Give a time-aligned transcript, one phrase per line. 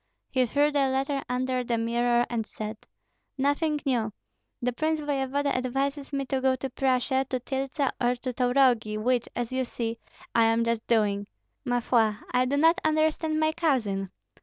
[0.31, 2.87] He threw the letter under the mirror and said,
[3.37, 4.11] "Nothing new!
[4.59, 9.29] The prince voevoda advises me to go to Prussia, to Tyltsa or to Taurogi, which,
[9.35, 9.99] as you see,
[10.33, 11.27] I am just doing.
[11.65, 14.09] Ma foi, I do not understand my cousin.